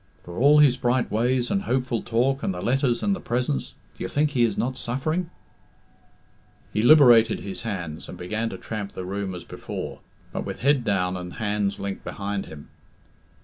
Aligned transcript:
For 0.23 0.35
all 0.39 0.57
his 0.57 0.77
bright 0.77 1.11
ways 1.11 1.51
and 1.51 1.61
hopeful 1.61 2.01
talk 2.01 2.41
and 2.41 2.51
the 2.55 2.59
letters 2.63 3.03
and 3.03 3.15
the 3.15 3.19
presents, 3.19 3.75
do 3.95 4.03
you 4.03 4.07
think 4.07 4.31
he 4.31 4.41
is 4.43 4.57
not 4.57 4.75
suffering?" 4.75 5.29
He 6.73 6.81
liberated 6.81 7.41
his 7.41 7.61
hands, 7.61 8.09
and 8.09 8.17
began 8.17 8.49
to 8.49 8.57
tramp 8.57 8.93
the 8.93 9.05
room 9.05 9.35
as 9.35 9.43
before, 9.43 9.99
but 10.33 10.43
with 10.43 10.61
head 10.61 10.83
down 10.83 11.13
dud 11.13 11.33
hands 11.33 11.77
linked 11.79 12.03
behind 12.03 12.47
him. 12.47 12.69